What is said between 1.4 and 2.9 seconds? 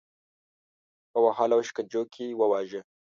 او شکنجو کې وواژه.